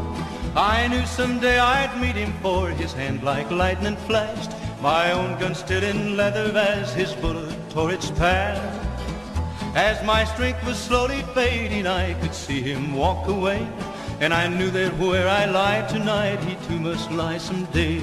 I 0.55 0.87
knew 0.87 1.05
someday 1.05 1.59
I'd 1.59 2.01
meet 2.01 2.15
him 2.15 2.33
for 2.41 2.69
his 2.69 2.91
hand 2.91 3.23
like 3.23 3.51
lightning 3.51 3.95
flashed, 4.07 4.51
my 4.81 5.11
own 5.11 5.39
gun 5.39 5.53
still 5.53 5.83
in 5.83 6.17
leather 6.17 6.57
as 6.57 6.93
his 6.93 7.13
bullet 7.13 7.55
tore 7.69 7.91
its 7.91 8.09
path. 8.11 8.57
As 9.75 10.03
my 10.03 10.25
strength 10.25 10.65
was 10.65 10.77
slowly 10.77 11.21
fading, 11.35 11.85
I 11.85 12.13
could 12.15 12.33
see 12.33 12.61
him 12.61 12.95
walk 12.95 13.27
away, 13.27 13.67
and 14.19 14.33
I 14.33 14.47
knew 14.47 14.71
that 14.71 14.97
where 14.97 15.27
I 15.27 15.45
lie 15.45 15.87
tonight, 15.87 16.39
he 16.39 16.55
too 16.67 16.79
must 16.79 17.11
lie 17.11 17.37
someday. 17.37 17.99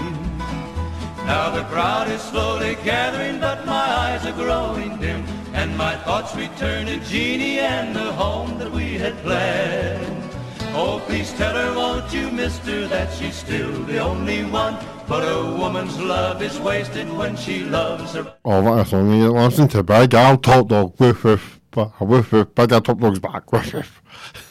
Now 1.27 1.51
the 1.51 1.65
crowd 1.65 2.09
is 2.09 2.23
slowly 2.23 2.77
gathering, 2.85 3.41
but 3.41 3.67
my 3.67 3.73
eyes 3.73 4.25
are 4.25 4.33
growing 4.33 4.97
dim, 4.99 5.27
and 5.53 5.77
my 5.77 5.97
thoughts 5.97 6.37
return 6.37 6.87
to 6.87 7.01
Jeannie 7.01 7.59
and 7.59 7.97
the 7.97 8.13
home 8.13 8.57
that 8.59 8.71
we 8.71 8.95
had 8.95 9.17
planned. 9.25 10.26
Oh, 10.79 11.03
please 11.07 11.33
tell 11.33 11.55
her, 11.57 11.75
won't 11.75 12.13
you, 12.13 12.31
mister, 12.31 12.87
that 12.89 13.11
she's 13.15 13.35
still 13.37 13.73
the 13.85 13.97
only 13.97 14.45
one. 14.45 14.77
But 15.09 15.23
a 15.23 15.57
woman's 15.57 15.99
love 15.99 16.43
is 16.43 16.61
wasted 16.61 17.11
when 17.11 17.35
she 17.35 17.61
loves 17.65 18.13
her. 18.13 18.35
Oh, 18.45 18.61
what 18.61 18.81
a 18.81 18.85
song 18.85 19.11
you 19.11 19.33
listen 19.33 19.69
to. 19.69 19.83
Big 19.83 20.13
Al 20.13 20.37
Top 20.37 20.69
Dog, 20.69 21.01
woof 21.01 21.25
woof, 21.25 21.61
woof 21.75 22.31
Top 22.55 22.99
Dog's 23.01 23.19
back, 23.19 23.51
woof 23.51 23.73
woof. 23.73 24.03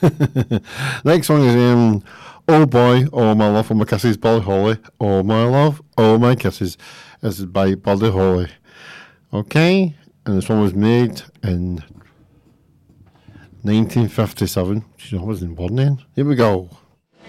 Next 1.04 1.28
song 1.28 1.44
is 1.44 1.54
um, 1.54 2.02
Oh 2.48 2.66
Boy, 2.66 3.06
Oh 3.12 3.36
My 3.36 3.48
Love, 3.48 3.70
Oh 3.70 3.74
My 3.74 3.84
Kisses, 3.84 4.16
Buddy 4.16 4.44
Holly. 4.44 4.78
Oh 5.00 5.22
My 5.22 5.44
Love, 5.44 5.80
Oh 5.96 6.18
My 6.18 6.34
Kisses. 6.34 6.76
This 7.20 7.38
is 7.38 7.46
by 7.46 7.76
Buddy 7.76 8.10
Holly. 8.10 8.48
Okay, 9.32 9.94
and 10.24 10.36
this 10.36 10.48
one 10.48 10.60
was 10.60 10.74
made 10.74 11.22
in 11.44 11.84
1957. 13.66 14.84
Jeez, 14.96 15.18
I 15.18 15.22
wasn't 15.24 15.56
born 15.56 15.74
then. 15.74 15.98
Here 16.14 16.24
we 16.24 16.36
go. 16.36 16.70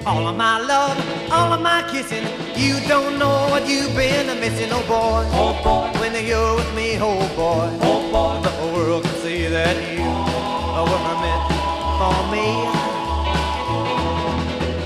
All 0.05 0.27
of 0.27 0.37
my 0.37 0.59
love, 0.59 0.95
all 1.31 1.51
of 1.51 1.61
my 1.61 1.81
kissing, 1.89 2.23
you 2.55 2.79
don't 2.87 3.17
know 3.17 3.47
what 3.49 3.67
you've 3.67 3.95
been 3.95 4.27
missing, 4.39 4.69
oh 4.71 4.83
boy. 4.85 5.25
Oh 5.33 5.53
boy. 5.63 5.99
When 5.99 6.13
you're 6.23 6.55
with 6.55 6.71
me, 6.75 6.97
oh 7.01 7.17
boy. 7.35 7.73
Oh 7.81 8.05
boy. 8.11 8.39
The 8.43 8.49
whole 8.49 8.73
world 8.73 9.03
can 9.03 9.15
see 9.15 9.47
that 9.47 9.75
you 9.97 10.05
were 10.05 11.17
meant 11.25 11.43
for 11.97 12.19
me. 12.29 12.47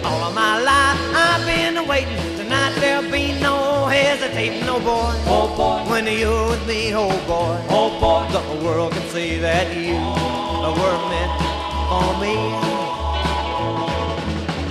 All 0.07 0.23
of 0.23 0.33
my 0.33 0.61
life 0.61 0.99
I've 1.13 1.45
been 1.45 1.85
waiting. 1.85 2.37
Tonight 2.37 2.73
there'll 2.79 3.11
be 3.11 3.37
no 3.41 3.87
hesitating, 3.87 4.69
oh 4.69 4.79
boy. 4.79 5.13
Oh 5.27 5.53
boy. 5.57 5.91
When 5.91 6.07
you're 6.07 6.51
with 6.51 6.65
me, 6.65 6.95
oh 6.95 7.09
boy. 7.27 7.59
Oh 7.69 7.89
boy. 7.99 8.31
The 8.31 8.39
whole 8.39 8.63
world 8.63 8.93
can 8.93 9.05
see 9.09 9.37
that 9.39 9.75
you 9.75 9.99
were 10.79 11.09
meant 11.09 11.40
for 11.91 12.11
me. 12.23 12.35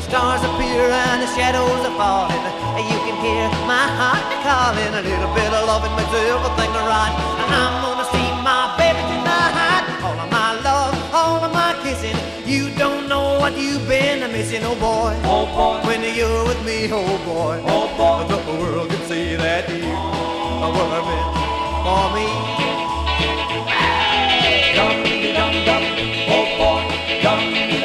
Stars 0.08 0.42
appear 0.48 0.88
and 0.88 1.18
the 1.20 1.30
shadows 1.36 1.82
are 1.88 1.96
falling. 2.00 2.44
And 2.76 2.84
You 2.90 2.98
can 3.06 3.16
hear 3.24 3.46
my 3.68 3.86
heart 4.00 4.24
calling. 4.46 4.92
A 5.00 5.02
little 5.04 5.32
bit 5.36 5.50
of 5.52 5.62
loving 5.70 5.94
makes 5.98 6.14
everything 6.16 6.72
right. 6.92 7.14
And 7.42 7.50
I'm 7.60 7.74
gonna 7.84 8.08
see 8.14 8.28
my 8.48 8.62
baby 8.80 9.02
tonight. 9.12 9.84
All 10.06 10.18
of 10.24 10.30
my 10.32 10.50
love, 10.68 10.94
all 11.12 11.40
of 11.46 11.52
my 11.52 11.70
kissing. 11.84 12.16
You 12.52 12.62
don't 12.82 13.04
know 13.12 13.38
what 13.38 13.52
you've 13.62 13.86
been 13.86 14.20
missing, 14.32 14.64
oh 14.64 14.76
boy. 14.88 15.12
Oh 15.34 15.44
boy. 15.56 15.76
When 15.88 16.00
you're 16.18 16.44
with 16.48 16.62
me, 16.64 16.88
oh 16.90 17.18
boy. 17.28 17.56
Oh 17.74 17.86
boy. 18.00 18.20
The 18.32 18.40
world 18.50 18.88
can 18.90 19.02
see 19.10 19.36
that 19.36 19.68
you 19.68 19.92
were 20.74 21.02
meant 21.08 21.30
for 21.84 22.06
me. 22.16 22.26
Dum 24.76 24.96
dum 25.36 25.54
dum, 25.66 25.84
oh 26.36 26.46
boy. 26.58 26.79
Dum 27.22 27.79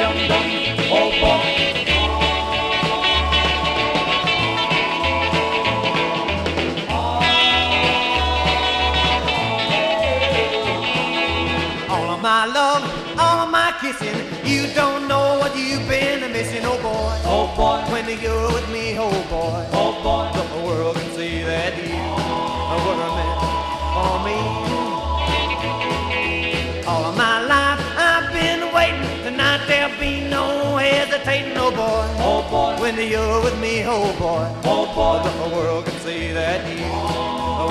you're 33.36 33.44
with 33.44 33.60
me, 33.60 33.84
oh 33.84 34.12
boy. 34.18 34.48
Oh 34.64 34.86
boy. 34.94 35.22
The 35.22 35.30
whole 35.38 35.50
world 35.50 35.84
can 35.84 35.98
see 36.00 36.32
that 36.32 36.60
you 36.68 36.84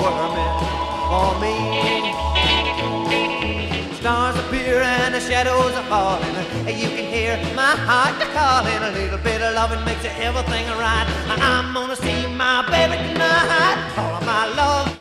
were 0.02 0.28
meant 0.36 0.60
for 1.10 1.30
me. 1.42 1.56
Stars 3.96 4.36
appear 4.36 4.80
and 4.82 5.14
the 5.14 5.20
shadows 5.20 5.72
are 5.72 5.88
falling. 5.88 6.34
You 6.66 6.88
can 6.96 7.06
hear 7.12 7.36
my 7.54 7.74
heart 7.88 8.20
calling. 8.34 8.82
A 8.82 8.92
little 8.92 9.18
bit 9.18 9.42
of 9.42 9.54
loving 9.54 9.84
makes 9.84 10.04
everything 10.04 10.66
right. 10.78 11.06
I'm 11.28 11.74
gonna 11.74 11.96
see 11.96 12.26
my 12.28 12.62
baby 12.70 12.96
tonight. 13.08 13.94
All 13.98 14.14
of 14.14 14.24
my 14.24 14.46
love. 14.54 14.95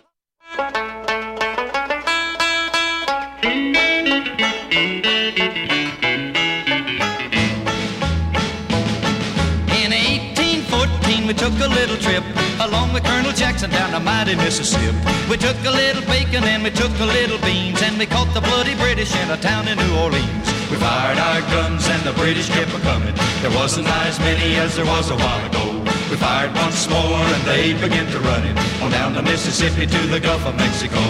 Along 12.66 12.94
with 12.94 13.04
Colonel 13.04 13.32
Jackson 13.32 13.70
down 13.70 13.92
the 13.92 14.00
mighty 14.00 14.36
Mississippi. 14.36 14.98
We 15.30 15.38
took 15.38 15.58
a 15.66 15.72
little 15.72 16.02
bacon 16.10 16.44
and 16.44 16.64
we 16.64 16.72
took 16.72 16.92
a 17.00 17.06
little 17.06 17.38
beans 17.40 17.82
and 17.82 17.98
we 17.98 18.06
caught 18.06 18.34
the 18.34 18.42
bloody 18.42 18.76
British 18.76 19.16
in 19.16 19.30
a 19.30 19.38
town 19.38 19.68
in 19.68 19.78
New 19.78 19.94
Orleans. 20.02 20.48
We 20.72 20.78
fired 20.78 21.20
our 21.20 21.42
guns 21.54 21.88
and 21.88 22.02
the 22.04 22.14
British 22.14 22.50
kept 22.50 22.74
a 22.74 22.80
coming. 22.82 23.14
There 23.42 23.52
wasn't 23.52 23.88
as 23.88 24.20
many 24.20 24.56
as 24.56 24.76
there 24.76 24.86
was 24.86 25.12
a 25.12 25.16
while 25.16 25.46
ago. 25.46 25.66
We 26.10 26.18
fired 26.18 26.54
once 26.56 26.90
more 26.90 27.22
and 27.36 27.44
they 27.46 27.74
began 27.74 28.08
to 28.12 28.20
run 28.20 28.44
it 28.44 28.58
on 28.82 28.92
down 28.92 29.14
the 29.14 29.22
Mississippi 29.22 29.86
to 29.86 30.02
the 30.08 30.20
Gulf 30.20 30.46
of 30.46 30.56
Mexico. 30.56 31.02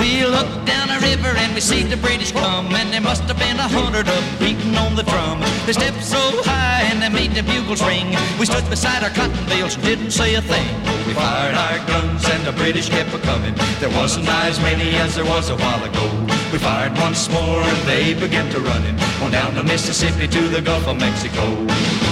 We 0.00 0.26
looked 0.26 0.75
river 1.16 1.36
and 1.38 1.54
we 1.54 1.60
see 1.60 1.82
the 1.82 1.96
British 1.96 2.32
come. 2.32 2.74
And 2.74 2.92
there 2.92 3.00
must 3.00 3.22
have 3.24 3.38
been 3.38 3.56
a 3.56 3.68
hundred 3.68 4.08
of 4.08 4.14
them 4.14 4.38
beating 4.38 4.76
on 4.76 4.94
the 4.96 5.02
drum. 5.02 5.40
They 5.66 5.72
stepped 5.72 6.02
so 6.02 6.22
high 6.44 6.82
and 6.90 7.00
they 7.02 7.08
made 7.08 7.32
the 7.32 7.42
bugles 7.42 7.82
ring. 7.82 8.08
We 8.38 8.46
stood 8.46 8.68
beside 8.68 9.02
our 9.02 9.10
cotton 9.10 9.44
bales 9.46 9.74
and 9.74 9.84
didn't 9.84 10.10
say 10.10 10.34
a 10.34 10.42
thing. 10.42 10.68
We 11.06 11.12
fired 11.14 11.54
our 11.54 11.78
guns 11.86 12.24
and 12.28 12.44
the 12.44 12.52
British 12.52 12.88
kept 12.88 13.14
a 13.14 13.18
coming. 13.18 13.54
There 13.80 13.94
wasn't 14.00 14.28
as 14.28 14.60
many 14.60 14.96
as 14.96 15.14
there 15.16 15.24
was 15.24 15.50
a 15.50 15.56
while 15.56 15.82
ago. 15.84 16.06
We 16.52 16.58
fired 16.58 16.96
once 16.98 17.30
more 17.30 17.60
and 17.60 17.78
they 17.88 18.14
began 18.14 18.50
to 18.52 18.60
run 18.60 18.82
On 19.22 19.30
down 19.30 19.54
the 19.54 19.64
Mississippi 19.64 20.28
to 20.28 20.48
the 20.48 20.62
Gulf 20.62 20.86
of 20.86 20.98
Mexico 20.98 22.05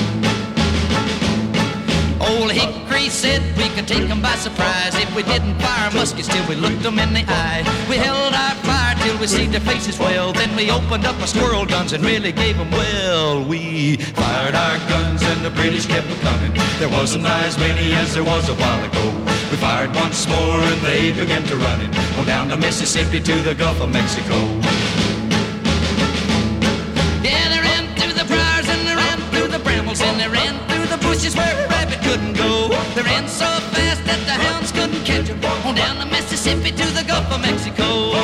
Old 2.34 2.50
Hickory 2.50 3.08
said 3.10 3.42
we 3.56 3.68
could 3.74 3.86
take 3.86 4.10
'em 4.10 4.20
by 4.20 4.34
surprise 4.34 4.94
if 5.04 5.10
we 5.14 5.22
didn't 5.22 5.56
fire 5.60 5.90
muskets 5.92 6.28
till 6.28 6.44
we 6.48 6.56
looked 6.56 6.84
'em 6.84 6.98
in 6.98 7.12
the 7.14 7.24
eye. 7.28 7.62
We 7.88 7.96
held 7.96 8.34
our 8.34 8.56
fire 8.68 8.96
till 9.04 9.16
we 9.18 9.26
see 9.26 9.46
their 9.46 9.60
faces 9.60 9.98
well. 9.98 10.32
Then 10.32 10.50
we 10.56 10.70
opened 10.70 11.04
up 11.06 11.16
our 11.20 11.28
squirrel 11.28 11.64
guns 11.64 11.92
and 11.92 12.04
really 12.04 12.32
gave 12.32 12.56
'em 12.58 12.70
well. 12.72 13.44
We 13.52 13.96
fired 14.22 14.56
our 14.66 14.78
guns 14.92 15.22
and 15.22 15.44
the 15.44 15.50
British 15.50 15.86
kept 15.86 16.08
a 16.10 16.18
coming. 16.26 16.52
There 16.80 16.92
wasn't 16.98 17.26
as 17.26 17.56
many 17.56 17.86
as 18.02 18.14
there 18.14 18.24
was 18.24 18.48
a 18.48 18.56
while 18.62 18.82
ago. 18.90 19.04
We 19.50 19.56
fired 19.68 19.94
once 19.94 20.26
more 20.26 20.60
and 20.70 20.80
they 20.82 21.12
began 21.12 21.44
to 21.50 21.56
run 21.56 21.80
it 21.86 21.92
on 22.18 22.24
down 22.26 22.48
the 22.48 22.56
Mississippi 22.56 23.20
to 23.20 23.34
the 23.48 23.54
Gulf 23.54 23.80
of 23.80 23.90
Mexico. 23.90 24.36
Yeah, 27.22 27.44
they 27.52 27.60
ran 27.70 27.84
through 27.96 28.14
the 28.20 28.26
briars 28.32 28.68
and 28.74 28.82
they 28.88 28.96
ran 29.04 29.18
through 29.30 29.48
the 29.56 29.60
brambles 29.66 30.00
and 30.00 30.18
they 30.20 30.28
ran 30.40 30.54
through 30.68 30.86
the 30.94 30.98
bushes 31.06 31.34
where 31.36 31.63
couldn't 32.14 32.34
go. 32.34 32.68
They 32.94 33.02
ran 33.02 33.26
so 33.26 33.50
fast 33.74 34.04
that 34.06 34.20
the 34.22 34.36
hounds 34.46 34.70
couldn't 34.70 35.02
catch 35.04 35.26
them. 35.26 35.42
On 35.66 35.74
down 35.74 35.98
the 35.98 36.06
Mississippi 36.06 36.70
to 36.70 36.86
the 36.94 37.02
Gulf 37.02 37.26
of 37.32 37.40
Mexico. 37.42 38.14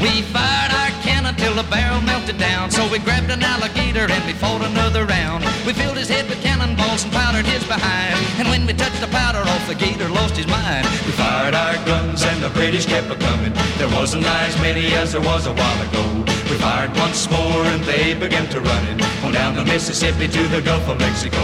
We 0.00 0.22
fired 0.32 0.72
our 0.72 0.88
cannon 1.04 1.34
till 1.36 1.54
the 1.54 1.68
barrel 1.68 2.00
melted 2.00 2.38
down. 2.38 2.70
So 2.70 2.88
we 2.88 2.98
grabbed 2.98 3.30
an 3.30 3.42
alligator 3.42 4.10
and 4.10 4.24
we 4.24 4.32
fought 4.32 4.64
another 4.64 5.04
round. 5.04 5.44
We 5.66 5.74
filled 5.74 5.98
his 5.98 6.08
head 6.08 6.26
with 6.30 6.40
cannonballs 6.42 7.04
and 7.04 7.12
powdered 7.12 7.44
his 7.44 7.64
behind. 7.64 8.16
And 8.40 8.48
when 8.48 8.64
we 8.64 8.72
touched 8.72 9.02
the 9.02 9.08
powder 9.08 9.44
off, 9.52 9.68
the 9.68 9.74
gator 9.74 10.08
lost 10.08 10.34
his 10.34 10.46
mind. 10.46 10.86
We 11.04 11.12
fired 11.12 11.54
our 11.54 11.76
guns 11.84 12.24
and 12.24 12.42
the 12.42 12.48
British 12.50 12.86
kept 12.86 13.10
a 13.10 13.16
coming. 13.16 13.52
There 13.76 13.90
wasn't 13.90 14.24
as 14.24 14.56
many 14.62 14.94
as 14.94 15.12
there 15.12 15.20
was 15.20 15.46
a 15.46 15.52
while 15.52 15.82
ago 15.88 16.21
fired 16.62 16.96
once 16.96 17.28
more 17.28 17.64
and 17.74 17.82
they 17.82 18.14
began 18.14 18.46
to 18.46 18.60
run 18.60 18.86
it 18.86 19.02
on 19.24 19.32
down 19.32 19.52
the 19.56 19.64
Mississippi 19.64 20.28
to 20.28 20.42
the 20.46 20.62
Gulf 20.62 20.88
of 20.88 20.96
Mexico. 21.00 21.42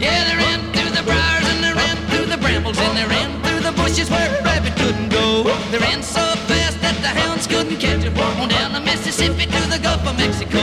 Yeah, 0.00 0.20
they 0.28 0.36
ran 0.40 0.60
through 0.72 0.92
the 0.96 1.04
briars 1.04 1.46
and 1.52 1.60
they 1.62 1.74
ran 1.74 1.96
through 2.08 2.26
the 2.34 2.38
brambles 2.38 2.78
and 2.78 2.96
they 2.96 3.04
ran 3.04 3.30
through 3.42 3.60
the 3.60 3.72
bushes 3.72 4.08
where 4.08 4.30
a 4.32 4.42
rabbit 4.42 4.74
couldn't 4.76 5.10
go. 5.10 5.44
They 5.70 5.78
ran 5.78 6.02
so 6.02 6.24
fast 6.48 6.80
that 6.80 6.96
the 7.04 7.12
hounds 7.20 7.46
couldn't 7.46 7.76
catch 7.76 8.06
on 8.06 8.48
down 8.48 8.72
the 8.72 8.80
Mississippi 8.80 9.44
to 9.44 9.60
the 9.68 9.78
Gulf 9.82 10.06
of 10.06 10.16
Mexico. 10.16 10.62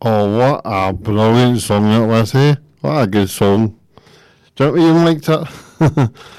Oh, 0.00 0.38
what 0.38 0.60
a 0.64 0.92
brilliant 0.92 1.60
song 1.60 1.82
that 1.90 2.06
was, 2.06 2.32
eh? 2.36 2.54
What 2.80 3.02
a 3.02 3.06
good 3.08 3.28
song. 3.28 3.76
Don't 4.54 4.80
you 4.80 4.92
like 4.92 5.20
that? 5.22 6.12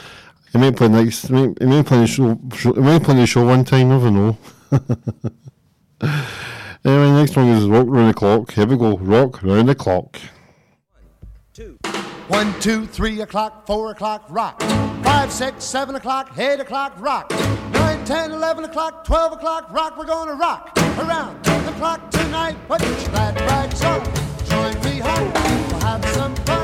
He 0.51 0.57
may 0.57 0.71
play 0.71 0.87
next. 0.87 1.27
He 1.27 1.33
may 1.33 1.83
play 1.83 1.99
the 1.99 2.07
show. 2.07 2.39
He 2.53 2.81
may 2.81 2.99
play 2.99 3.15
the 3.15 3.27
show 3.27 3.45
one 3.45 3.63
time. 3.63 3.89
Never 3.89 4.09
know. 4.09 4.37
anyway, 6.85 7.11
next 7.11 7.35
one 7.35 7.47
is 7.49 7.65
Rock 7.65 7.85
Round 7.87 8.09
the 8.09 8.13
Clock. 8.13 8.51
Here 8.51 8.65
we 8.65 8.77
go. 8.77 8.97
Rock 8.97 9.43
Round 9.43 9.69
the 9.69 9.75
Clock. 9.75 10.17
Two. 11.53 11.77
One, 12.29 12.53
two, 12.59 12.85
three 12.85 13.21
o'clock, 13.21 13.65
four 13.65 13.91
o'clock, 13.91 14.25
rock. 14.29 14.61
Five, 15.03 15.31
six, 15.31 15.63
seven 15.63 15.95
o'clock, 15.95 16.37
eight 16.37 16.59
o'clock, 16.59 16.93
rock. 16.99 17.31
Nine, 17.71 18.05
ten, 18.05 18.31
eleven 18.31 18.65
o'clock, 18.65 19.03
twelve 19.03 19.33
o'clock, 19.33 19.71
rock. 19.71 19.97
We're 19.97 20.05
gonna 20.05 20.35
rock 20.35 20.77
around 20.99 21.43
the 21.43 21.73
clock 21.77 22.11
tonight. 22.11 22.55
Put 22.67 22.81
your 22.81 22.95
glad 23.09 23.35
rags 23.41 23.83
on. 23.83 24.03
Join 24.45 24.75
me 24.83 24.99
home. 24.99 25.33
We'll 25.33 25.79
have 25.81 26.05
some 26.13 26.35
fun. 26.35 26.58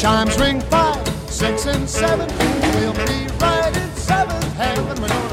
chimes 0.00 0.38
ring 0.40 0.62
five, 0.62 1.06
six, 1.28 1.66
and 1.66 1.86
seven. 1.86 2.26
We'll 2.74 2.94
be 2.94 3.26
right 3.38 3.76
in 3.76 3.94
seventh 3.96 4.56
heaven. 4.56 5.29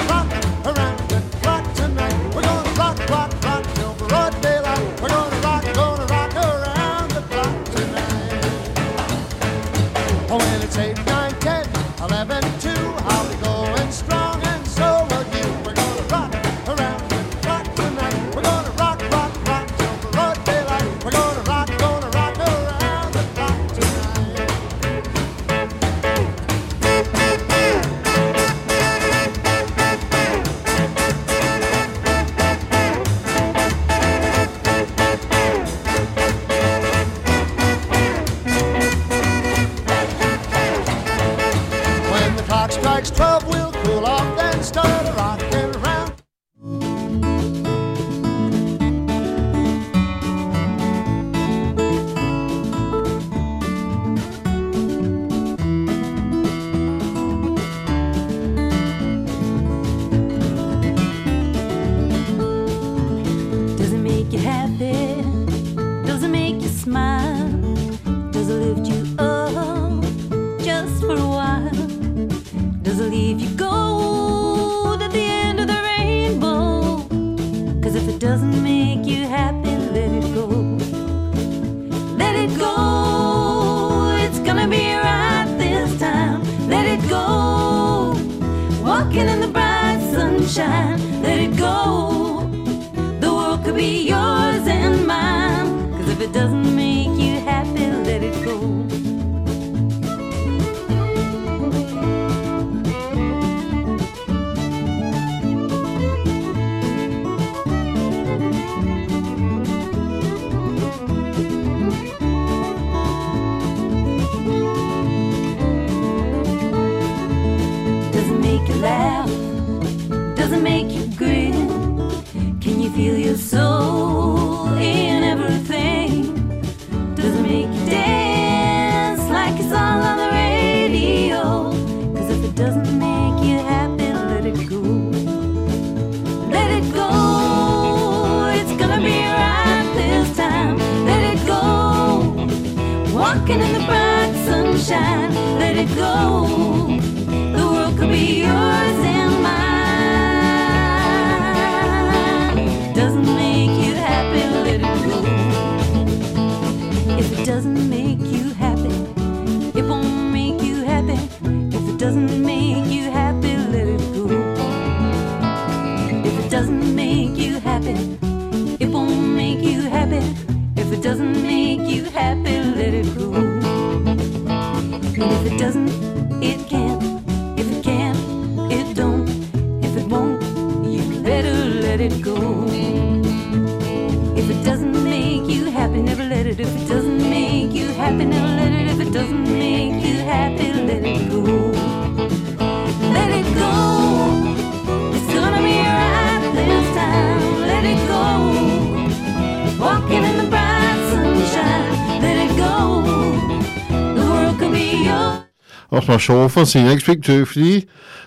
For. 206.28 206.66
See 206.66 206.80
you 206.80 206.86
next 206.86 207.08
week 207.08 207.24
too. 207.24 207.46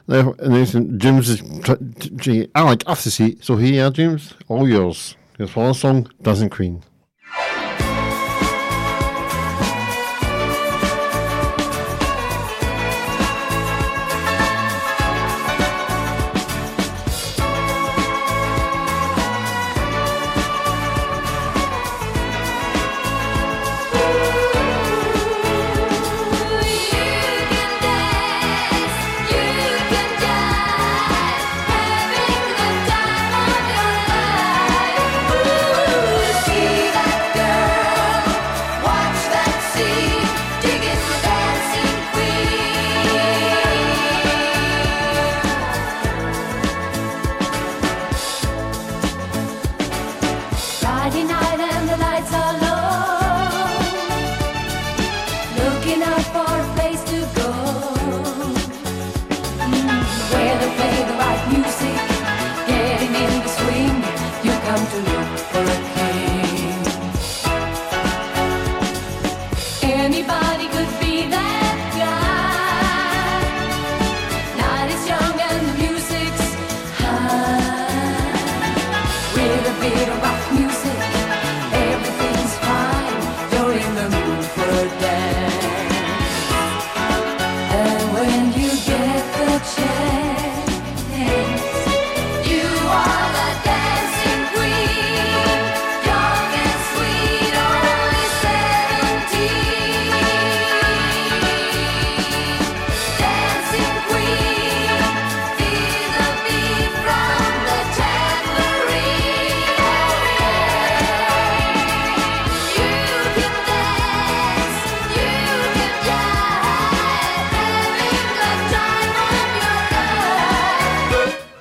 Now, 0.08 0.32
and 0.38 0.54
then 0.54 0.98
James 0.98 1.28
is. 1.28 1.42
tr- 1.62 1.74
t- 1.98 2.10
t- 2.16 2.48
I 2.54 2.62
like 2.62 2.82
after 2.86 3.10
see. 3.10 3.36
So 3.42 3.56
here, 3.56 3.90
James, 3.90 4.32
all 4.48 4.66
yours. 4.66 5.16
Your 5.38 5.48
final 5.48 5.74
song, 5.74 6.10
Dancing 6.22 6.48
Queen. 6.48 6.82